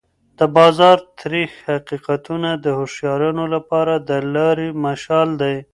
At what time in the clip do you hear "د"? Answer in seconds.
0.39-0.41, 2.63-2.65, 4.09-4.09